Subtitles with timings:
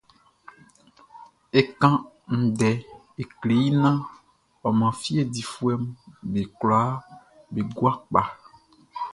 [1.59, 1.95] É kán
[2.43, 2.69] ndɛ
[3.21, 3.99] é klé i naan
[4.65, 5.83] ɔ man fie difuɛʼm
[6.31, 6.91] be kwlaa
[7.53, 8.21] be gua kpa.